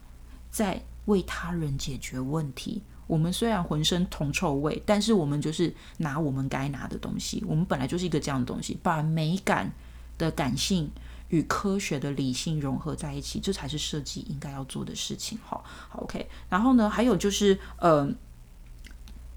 [0.50, 2.82] 在为他人解决问题。
[3.08, 7.44] 我们虽然浑身铜臭味，但是我们就是拿我们该拿的东西。
[7.48, 9.72] 我们本来就是一个这样的东西，把美感
[10.18, 10.92] 的感性
[11.30, 15.38] 与科学的理性融合在一起，这才是设计应该要做的事情。
[15.44, 16.30] 好，好，OK。
[16.50, 18.10] 然后呢，还有就是，呃，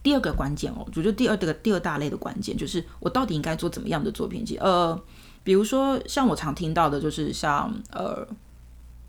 [0.03, 4.57] 第二个关键哦，我觉得第二个第二大类的关键就是我到底应该做怎么样的作品集？
[4.59, 5.01] 呃，
[5.45, 8.27] 比如说像我常听到的，就是像呃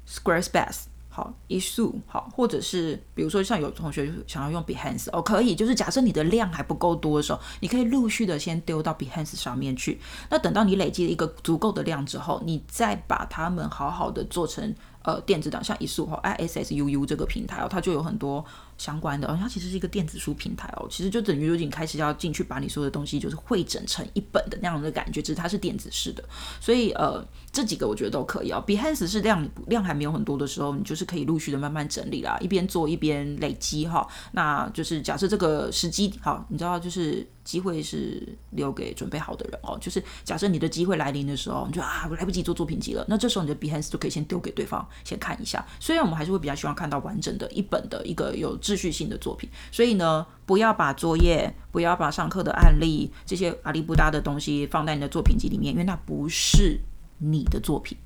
[0.07, 0.90] ，Squarespace。
[1.13, 9.99] 好，一束好，或者是比如说像有同学想要用 Behance 哦，可以，就是假设你的量还不够多的时候，你可以陆续的先丢到 Behance 上面去。
[10.29, 18.43] 那等到你累积了一个足够的量之后，你再把它们好好的做成呃电子档，像一束哈 ISSUU 这个平台哦，它就有很多。
[18.77, 26.23] 相关的哦，它其实是一个电子书平台哦，其实就等于说你开始要进去把你所有的东西就是汇整成一本的那样的感觉，只是它是电子式的，
[26.59, 28.63] 所以呃这几个我觉得都可以哦。
[28.65, 34.07] Behance 是量量还没有很多的时候，你就是可以陆续的慢慢整理啦，一边做一边累积哈。
[34.31, 45.65] 那就是假设这个时机好，你知道就是机会是留给准备好的人哦，就是假设你的机会来临的时候，你就啊我来不及做作品集了，那这时候你的 Behance 就可以先丢给对方先看一下。
[45.79, 48.51] 虽然我们还是会比较希望看到完整的一本的一个有。
[48.61, 56.79] 秩序性的作品，所以呢，不要把作业，不要把上课的案例这些阿里不达的东西放在你的作品集里面，因为那不是
[57.17, 57.97] 你的作品。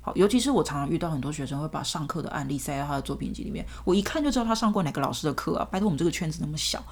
[0.00, 5.68] 好，尤其是我常常遇到很多学生会把上课的案例塞在他的作品集里面，我一看就知道他上过哪个老师的课啊！
[5.70, 6.82] 拜托，我们这个圈子那么小，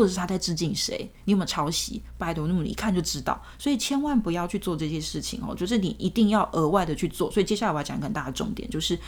[0.00, 1.10] 或者是他在致敬谁？
[1.26, 2.02] 你有没有抄袭？
[2.16, 5.54] 拜托，那么你一看就知道，所以千万不要去做这些事情哦。
[5.54, 7.30] 就是你一定要额外的去做。
[7.30, 8.98] 所以接下来我要讲一个很大的重点，就是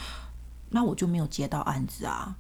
[0.71, 2.37] 那我就没有接到案子啊，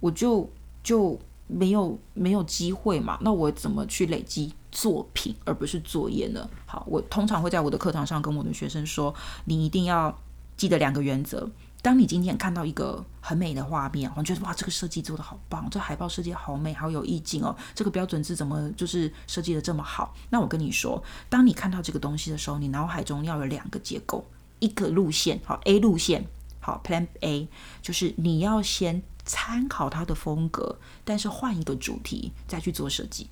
[0.00, 0.50] 我就。
[0.80, 3.18] 就没有没有机会嘛？
[3.20, 6.48] 那我怎么去累积作品，而不是作业呢？
[6.64, 10.16] 好，我通常会在我的课堂上跟我的学生说，你一定要
[10.56, 11.50] 记得两个原则。
[11.80, 17.56] 当你今天看到一个很美的画面，我觉得哇，这个设计做的好棒，这海报设计好美，好有意境哦。
[17.74, 20.14] 这个标准字怎么就是设计的这么好？
[20.30, 24.24] 那我跟你说，当你看到这个东西的时候，你脑海中要有两个结构，
[24.58, 26.26] 一个路线，好 A 路线，
[26.60, 27.48] 好 Plan A，
[27.82, 29.02] 就是你要先。
[29.30, 33.28] 参考它的风格，但是换一个主题再去做设计。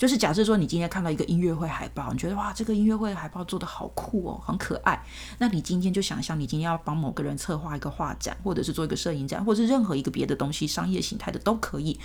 [0.00, 5.04] 就是假设说，你今天看到一个音乐会海报，你觉得哇，这个音乐会海报做的好酷哦，很可爱。
[5.36, 12.00] 那你今天就想象，你今天要帮某个人策划一个画展，或者是做一个摄影展，或者是任何一个别的东西，商业形态的都可以，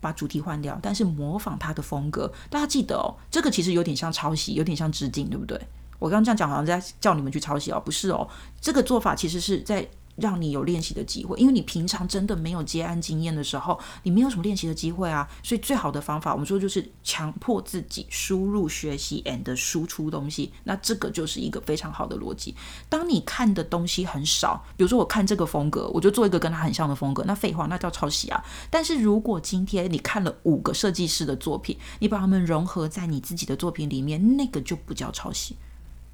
[0.00, 2.30] 把主题换掉，但是模仿他的风格。
[2.50, 5.58] 大家记得哦，这个其实有点像抄袭，有点像致敬，对不对？
[5.98, 8.28] 我刚刚这样讲，好像在叫你们去抄袭哦，不是哦，
[8.60, 9.88] 这个做法其实是在。
[10.20, 15.28] 让你有练习的机会，因为你平常真的没有接案经验的时候，你没有什么练习的机会啊。
[15.42, 20.52] 所以最好的方法，我们说就是强迫自己输入学习 and 输出东西。
[20.64, 22.54] 那这个就是一个非常好的逻辑。
[22.88, 28.44] 当你看的东西很少，比如说我看这个风格，我就做一个跟他很像的风格，那废话，那叫抄袭啊。
[28.68, 35.56] 但是如果今天你看了五个设计师的作品，你把他们融合在你自己的作品里面，那个就不叫抄袭。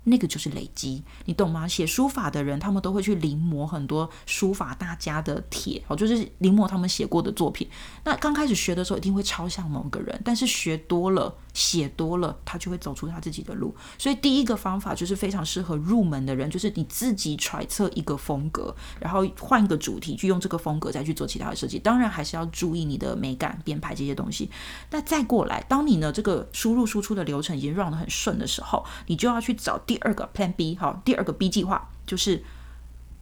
[0.08, 1.66] 那个就是累积，你懂吗？
[1.66, 7.68] 写书法的人，他们都会去临摹很多书法大家的帖，哦，就是临摹他们写过的作品。
[8.04, 13.74] 那刚开始学的时候，一定会超像某个人，但是学多了，写多了，他就会走出他自己的路。
[13.96, 21.78] 所以第一个方法就是非常适合入门的人，就是你自己揣测一个风格，然后换一个主题去用这个风格再去做其他的设计。
[21.78, 24.50] 当然还是要注意你的美感、编排这些东西。
[24.90, 29.80] 那再过来，当你呢这个输入输出的流程已经 run 得很顺的时候，你就要去找。
[29.86, 32.42] 第二个 Plan B 好，第二个 B 计划就是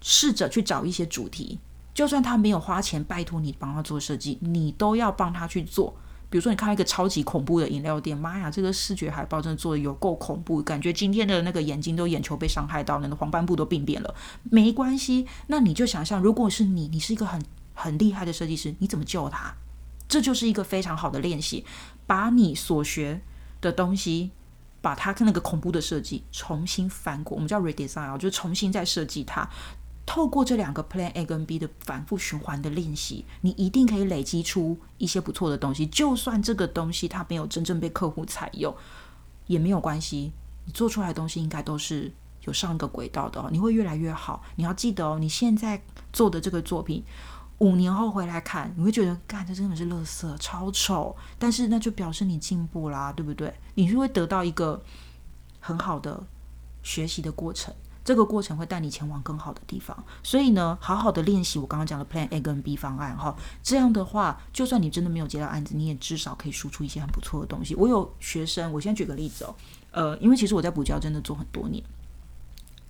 [0.00, 1.58] 试着去找一些主题，
[1.92, 5.94] 就算他没有花钱拜托你帮他做设计，你都要帮他去做。
[6.34, 14.12] 比如说，你看到一个超级恐怖的饮料店，妈呀，这个视觉海报真的做的有够恐怖，感觉今天的那个眼睛都眼球被伤害到，那个黄斑部都病变了。
[14.50, 17.40] 没关系，那你就想象，如果是你，你是一个很
[17.72, 19.54] 很厉害的设计师，你怎么救他？
[20.08, 21.64] 这就是一个非常好的练习，
[22.04, 23.20] 把你所学
[23.60, 24.32] 的东西。
[24.82, 29.48] 把它跟那个恐怖的设计重新翻过，我们叫 redesign，就是重新再设计它。
[30.06, 35.86] 透过这两个 Plan A 跟 B 的反复循环的练习，你一定可以累积出一些不错的东西。
[35.86, 38.74] 就算这个东西它没有真正被客户采用，
[39.46, 40.32] 也没有关系。
[40.66, 42.12] 你做出来的东西应该都是
[42.44, 44.42] 有上一个轨道的哦，你会越来越好。
[44.56, 47.02] 你要记得哦，你现在做的这个作品，
[47.58, 51.16] 五年后回来看，你会觉得，干这真的是垃圾，超丑。
[51.38, 53.52] 但是那就表示你进步啦，对不对？
[53.74, 54.82] 你是会得到一个
[55.60, 56.22] 很好的
[56.82, 57.74] 学习的过程。
[58.04, 63.34] 这个过程会带你前往更好的地方，所以呢，好好的练习我刚刚讲的 Plan A 跟 B 方案哈。
[63.62, 67.74] 这样的话，就算你真的没有接到案子，你也至少可以输出一些很不错的东西。
[67.74, 69.54] 我有学生，我先举个例子哦，
[69.90, 71.82] 呃，因为其实我在补教真的做很多年。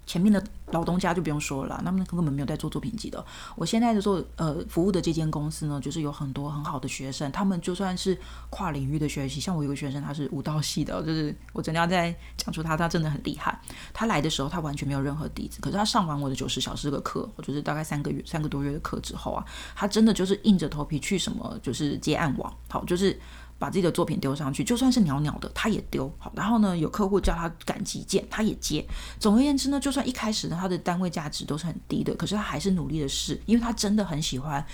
[0.07, 3.25] 前面的老东家就不用说了，他们根本没有在做作品集的。
[3.57, 8.19] 我现在的做呃服务的这间公司呢，就是有很多很好的学生，他们就算是
[8.51, 13.59] 跨领域的学习，像我有个学生他是舞蹈系的，就是我真的要再讲出他，他真的很厉害。
[13.93, 23.19] 他来的时候他完全没有任何底子，可是他上完我的九十小时的课，我就是大概三个月三个多月的课之后啊，他真的就是硬着头皮去什么就是接案网，好就是。
[23.59, 26.33] 把自己的作品丢上去，就算是鸟鸟的，他也丢好。
[26.35, 28.85] 然后呢，有客户叫他赶急件，他也接。
[29.19, 34.65] 总而言之呢，就算一开始呢，他的单位价值都是很低的，可是他还是努力的试，因为他真的很喜欢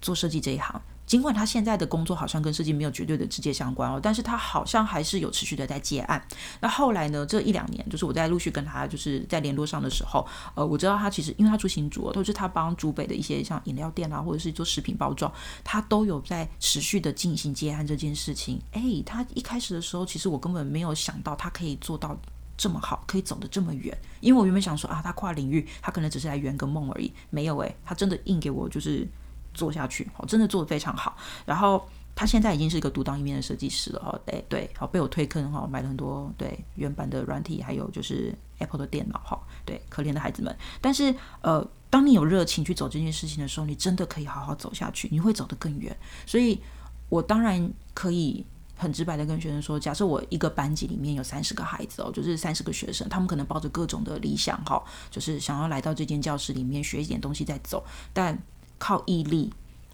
[0.00, 0.80] 做设计这一行。
[1.08, 6.22] 尽管他现在的工作好像跟设计没有绝对的直接相关哦，但是他好像还是有持续的在接案。
[6.60, 15.32] 那后来呢，这一两年，就是我在陆续跟他就是在联络上的时候，呃，我知道他其实因为他住新竹，都是他帮竹北的一些像饮料店啊，或者是做食品包装，
[15.64, 18.60] 他都有在持续的进行接案这件事情。
[18.72, 22.14] 诶，他一开始的时候，其实我根本没有想到他可以做到
[22.58, 23.96] 这么好，可以走得这么远。
[24.20, 27.10] 因为我原本想说啊，他跨领域，他可能只是来圆个梦而已。
[27.30, 29.08] 没有诶，他真的硬给我就是。
[29.54, 31.16] 做下去，哦，真的做的非常好。
[31.44, 40.56] 然后他现在已经是一个独当一面的设计师了，哈，对对，好被我推坑，哈，买了很多对原版的软体，还有就是 Apple 的电脑，哈，对，可怜的孩子们。
[40.80, 45.96] 但是，呃，当你有热情去走这件事情的时候，你真的可以好好走下去，你会走得更远。
[46.26, 46.60] 所以，
[47.08, 58.36] 我当然可以很直白的跟学生说，假设我一个班级里面有三十个孩子哦，就是三十个学生，他们可能抱着各种的理想，哈，就是想要来到这间教室里面学一点东西再走，但。
[58.78, 59.52] 靠毅力，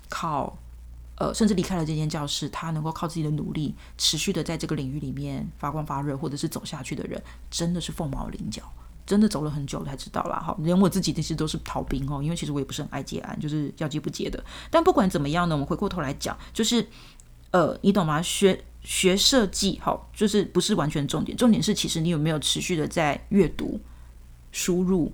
[0.08, 0.56] 靠
[1.16, 8.62] 呃，甚至离开了这间教室，他能够靠自己的努力，持续的在这个领域里面发光发热，或者是走下去的人，真的是凤毛麟角，
[9.06, 10.40] 真的走了很久才知道啦。
[10.40, 14.42] 哈，连我自己其实都是逃兵哦，因为其实我也不是很爱接案，就是要接不接的。
[14.72, 16.84] 但不管怎么样呢，我们回过头来讲，就是
[17.52, 18.20] 呃，你懂吗？
[18.20, 23.80] 学学设计，好，就是不是完全重点，重点是其实你有没有持续的在阅读、
[24.50, 25.12] 输入。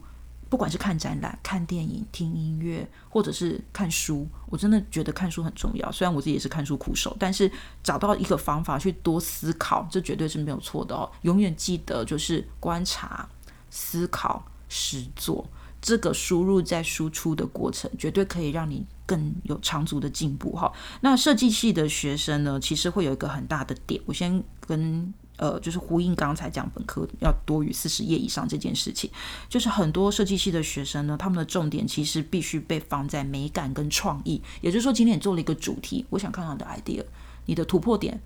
[0.51, 5.91] 不管是看展览、看电影、听音乐，或者是看书，我真的觉得看书很重要。
[5.93, 7.51] 虽然我自己也是看书苦手，但是
[7.85, 11.09] 找到一个方法去多思考，这绝对是没有错的哦。
[11.23, 13.29] 永远记得，就是观察、
[13.71, 15.47] 思考、实做，
[15.81, 20.73] 这个输入在输出的过程，绝对可以让你更有长足的进步哈。
[21.01, 25.15] 那设计系的学生呢，其实会有一个很大的点，我先跟。
[25.41, 29.11] 呃，就是呼应刚才讲本科要多于四十页以上这件事情，
[29.49, 34.43] 就是很多设计系的学生呢，他们的重点其实必须被放在美感跟创意。
[34.61, 37.03] 也就是说，今天你做了一个主题，我想看到你的 idea，
[37.47, 38.21] 你的突破点。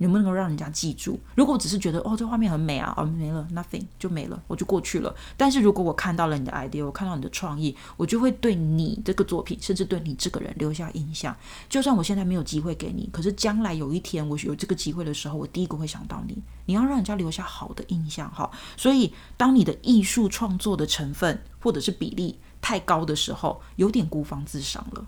[0.00, 1.18] 能不能够让人家记住？
[1.34, 5.14] 如果我只是觉得哦，这画面很美啊，哦没了，nothing 就没了，我就过去了。
[5.36, 11.36] 但是如果我看到了你的 idea，我看到你的创意，我就会对你这个作品，甚至对你这个人留下印象。
[11.68, 16.42] 就算我现在没有机会给你，可是将来有一天我有这个机会的时候，我第一个会想到你。
[16.66, 18.50] 你要让人家留下好的印象哈。
[18.76, 25.04] 所以当你的艺术创作的成分或者是比例太高的时候，有点孤芳自赏了。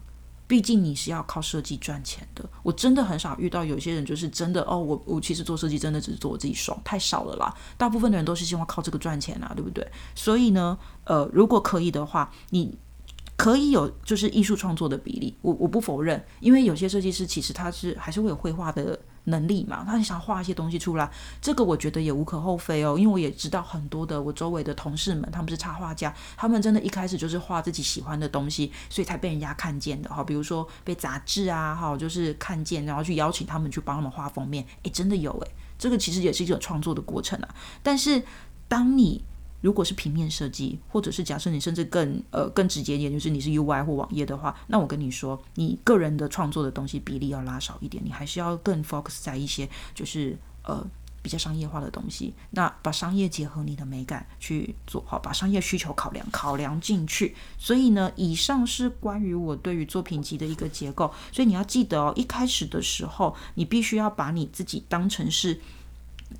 [0.47, 7.55] 毕竟你是要靠设计赚钱的，我真的很少遇到有些人就是真的哦，我我其实做设计真的只是做我自己爽，太少了啦。
[7.79, 9.87] 大部分的人都是希望靠这个赚钱啊，对不对？
[10.15, 12.77] 所以呢，呃，如果可以的话，你
[13.37, 18.99] 可以有就是艺术创作的比例，我我不否认，因为有些设计师其实他是还是会有绘画的。
[19.25, 30.25] 能力嘛，他很想画一些东西出来，这个我觉得也无可厚非哦，因为我也知道很多的我周围的同事们，他们是插画家，他们真的一开始就是画自己喜欢的东西，所以才被人家看见的哈。
[30.25, 37.55] 比如说被杂志啊，哈，就是看见，然后去邀请他们去帮他们画封面，诶，真的有诶，这个其实也是一种创作的过程啊。
[37.83, 38.23] 但是
[38.67, 39.25] 当你
[39.63, 50.85] 如果是平面设计，或者是假设你甚至更呃更直接一点，就是你是 UI 或网页的话，那我跟你说，你个人的创作的东西比例要拉少一点，你还是要更 focus 在一些就是呃
[51.23, 52.35] 比较商业化的东西。
[52.51, 57.37] 那把商业结合你的美感去做好，把商业需求考量考量进去。
[57.57, 61.15] 所以呢，以上是关于我对于作品集的一个结构。
[61.31, 65.61] 所以你要记得哦，一开始的时候，你必须要把你自己当成是。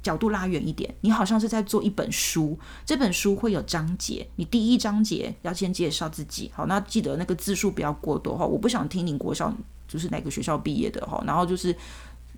[0.03, 9.53] 角度拉远一点，你好像是在做一本书，这本书会有章节，你第一章节要先介绍自己，好，那记得那个字数不要过多哈，我不想听你国小
[9.89, 11.75] 就是哪个学校毕业的哈，然后就是。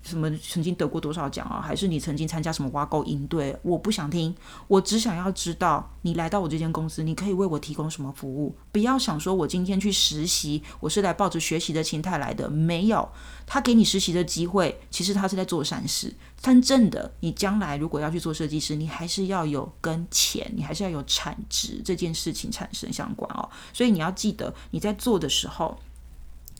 [0.05, 1.59] 什么曾经得过多少奖啊？
[1.59, 3.57] 还是你曾经参加什么挖沟营队？
[3.63, 4.33] 我不想听，
[4.67, 8.55] 我只想要知道你来到我这间公司，你可以为我提供什么服务。
[8.71, 12.47] 不要想说我今天去实习，我是来抱着学习的心态来的。
[12.47, 13.09] 没有，
[13.47, 16.13] 他给你实习的机会，其实他是在做善事。
[16.39, 23.49] 真正的，你将来如果要去做设计师，你还是要有跟钱，你还是要有产值这件事情产生相关哦。
[23.73, 25.75] 所以你要记得你在做的时候。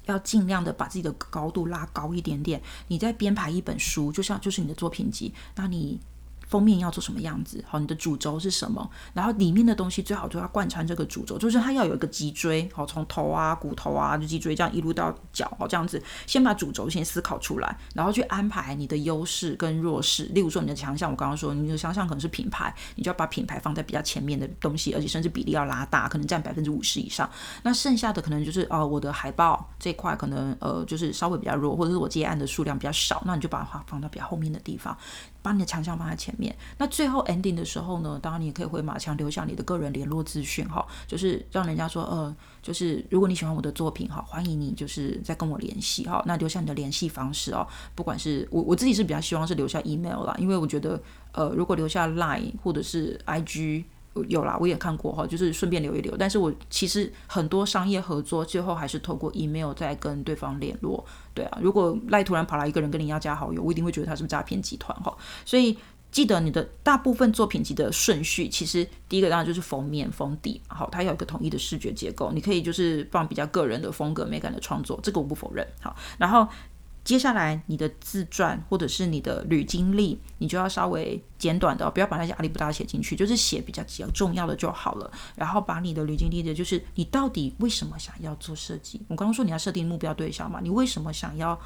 [0.06, 2.62] 要尽量的把自己的高度拉高一点点。
[2.88, 5.99] 你在编排一本书，就像就是你的作品集，那你。
[6.47, 7.63] 封面要做什么样子？
[7.67, 8.89] 好，你的主轴是什么？
[9.13, 20.25] 然后里面的东西最好就要贯穿这个主轴，就是它要有一个脊椎，好，从头啊、骨头啊、就脊椎这样一路到脚，好，这样子先把主轴先思考出来，然后去安排你的优势跟弱势。
[20.33, 27.29] 例如说你的强项，我刚刚说你的强项可能是品牌，你就要把品牌放在比较前面的东西，而且甚至比例要拉大，可能占百分之五十以上。
[27.63, 34.95] 那剩下的可能就是哦，我的海报这块可能呃就是稍微比较弱，或者是我接案的数量比较少，那你就把它放到比较后面的地方。
[35.45, 50.99] 把你的强项放在前面，那最后 ending 的时候呢，当然你也可以回马枪留下你的个人联络资讯哈，就是让人家说，呃，就是如果你喜欢我的作品哈，欢迎你就是再跟我联系哈，那留下你的联系方式哦，不管是我我自己是比较希望是留下 email 啦，因为我觉得，
[51.31, 53.83] 呃，如果留下 line 或者是 IG。
[54.28, 56.16] 有啦，我也看过哈，就是顺便留一留。
[56.16, 61.05] 但是我其实很多商业合作最后还是透过 email 再跟对方联络。
[61.34, 65.16] 对啊，如果赖突然跑来一个人跟你要加好友，我一定会觉得他是诈骗集团哈。
[65.45, 65.78] 所以
[66.11, 72.32] 记得你的大部分作品集的顺序，其实第一个当然就是封面封底，好，它要有一个统一的视觉结构。
[72.32, 75.68] 你可以就是放比较个人的风格美感的创作，这个我不否认。
[75.82, 76.47] 好，然后。
[77.06, 85.10] 接下来，你的自传或者是你的旅经历，你就要稍微简短的，不要把那些阿里不达写进去，就是写比较比较重要的就好了。
[85.36, 88.99] 然后把你的旅经历的，就是你到底为什么想要做设计？
[89.08, 91.58] 我刚刚说你要设定目标对象嘛，你为什么想要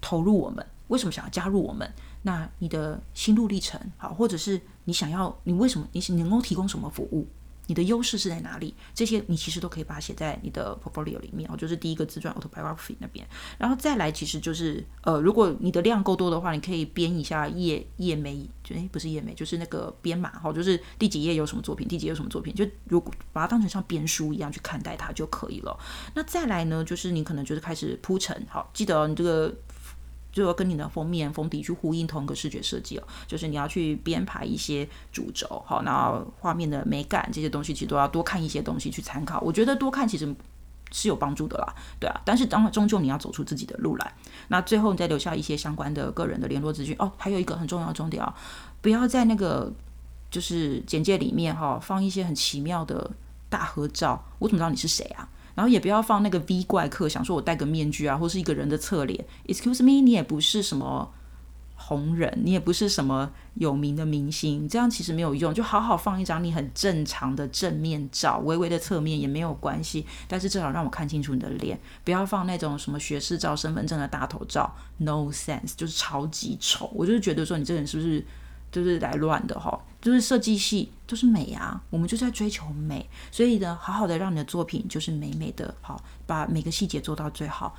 [0.00, 0.66] 投入我们？
[0.88, 1.88] 为什么想要加入我们？
[2.22, 7.24] 那你的心路历程，好，或者是你想要，你为什么你你能够提供什么服务？
[7.70, 8.74] 你的优势是在哪里？
[8.92, 13.24] 这些你其实都可以把它写在你的 portfolio 里面哦，就是第一个自传 autobiography 那边，
[13.58, 25.78] 然后再来，其实就是呃，如果你的量够多的话，你可以编一下页页眉，就诶不是页眉，就是那个编码哈，就是第几页有什么作品，第几页有什么作品，就如果把它当成像编书一样去看待它就可以了。
[26.16, 29.54] 那再来呢，就是你可能就是开始铺陈，好，记得你这个。
[30.32, 39.40] 就要跟你的封面封底去呼应同一个视觉设计哦，就是你要去编排一些主轴，好，然后画面的美感这些东西其实都要多看一些东西去参考。
[39.40, 40.32] 我觉得多看其实
[40.92, 42.20] 是有帮助的啦，对啊。
[42.24, 44.14] 但是当然终究你要走出自己的路来。
[44.48, 47.10] 那最后你再留下一些相关的个人的联络资讯哦。
[47.16, 48.34] 还有一个很重要的重点啊，
[48.80, 49.72] 不要在那个
[50.30, 53.10] 就是简介里面哈放一些很奇妙的
[53.48, 55.28] 大合照，我怎么知道你是谁啊？
[55.54, 59.24] 然后也不要放那个 V 怪客，想说我戴个面具啊，或是一个人的侧脸。
[59.46, 61.12] Excuse me，你也不是什么
[61.74, 65.52] 红人，你也不是什么有名的明星，这样其实没有用。
[65.52, 70.06] 就好好放一张你很正常的正面照，微微的侧面也没有关系。
[70.28, 76.90] 但是至少让我看清楚你的脸，不要放那种什么学士照、身份证的大头照，No sense，就是超级丑。
[76.94, 78.24] 我就是觉得说你这个人是不是？
[78.72, 87.76] 就是来乱的哈，就是设计系就是美啊，我们就在追求美，所以呢，好好的让你的作品就是美美的，好，把每个细节做到最好，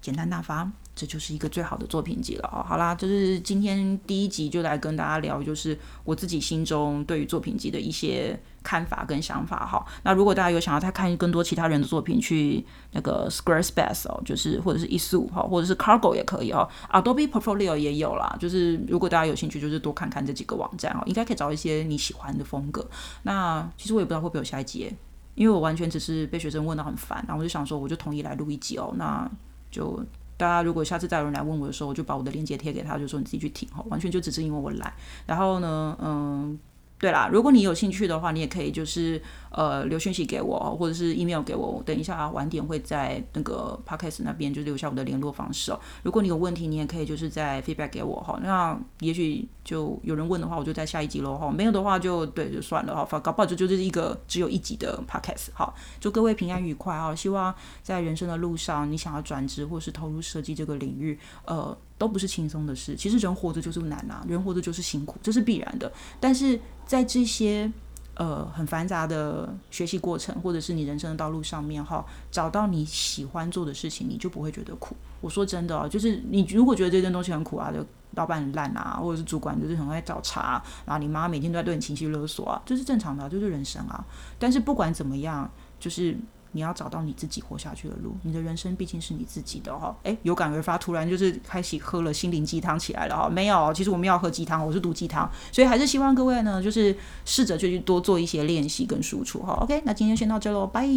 [0.00, 0.72] 简单大方。
[0.94, 2.62] 这就是一个最好的作品集了哦。
[2.66, 9.84] 好啦，就是今天第一集就来跟大家聊，就是我自己心中对于作品集的一些看法跟想法哈。
[10.02, 12.62] 那如果大家有想要再看更多其他人的作品，去
[12.92, 16.68] 那个 Squarespace 哦，就是或者是 Esu 哈，或者是 Cargo 也可以哦。
[16.90, 22.86] Adobe Portfolio 也有啦，就是如果大家有兴趣，就是多看看这几个网站哦，应该可以找一些你喜欢的风格。
[23.22, 24.94] 那其实我也不知道会不会有下一集，
[25.34, 29.26] 因为我完全只是被学生问到很烦，然后我就想说，我就统一来录一集哦，那
[29.70, 29.98] 就。
[30.42, 34.92] 大家如果下次再有人来问我的时候，我就把我的链接贴给他，就说你自己去听哈，完全就只是因为我懒。
[35.24, 36.58] 然后呢，嗯。
[36.98, 39.20] 对啦，如果你有兴趣的话，你也可以就是
[39.52, 41.82] 呃留讯息给我，或者是 email 给我。
[41.86, 45.80] 等一下晚点会在那个 podcast 那边就留下我的联络方式哦。
[46.02, 48.38] 如果你有问题，你也可以就是在 feedback 给我哈。
[48.42, 51.50] 那也许就有人问的话，我就在下一集喽哈。
[51.50, 53.20] 没有的话就对就算了哈。
[53.20, 55.74] 搞不好就就是一个只有一集的 podcast 好。
[56.00, 57.14] 祝各位平安愉快啊！
[57.14, 61.76] 希望在人生的路上，你想要转职或是投入设计这个领域，呃。
[61.98, 62.96] 都不是轻松的事。
[62.96, 65.92] 其实人活着就是难啊，人活着就是辛苦，这是必然的。
[66.18, 67.70] 但是在这些
[68.14, 74.96] 呃很繁杂的学习过程，或者是你人生的道路上面哈，找到你喜欢做的事情，你就不会觉得苦。
[75.20, 77.84] 我说真的哦，就是你如果觉得这件东西很苦啊，就
[78.16, 84.04] 老板很烂啊，或者是主管就是很爱找茬，然后你妈每天都在对你情绪勒索啊，这是正常的，就是人生啊。
[84.38, 86.16] 但是不管怎么样，就是
[86.52, 88.14] 你要找到你自己活下去的路。
[88.22, 89.94] 你的人生毕竟是你自己的哈。
[90.04, 93.28] 诶，有感而发，突然就是开始喝了心灵鸡汤起来了哈。
[93.28, 99.54] 没有，其实我们要喝鸡汤，我是毒鸡汤，所以还是希望各位呢，就是试着就去多做一些练习跟输出哈。
[99.60, 100.88] OK，那今天先到这喽，拜。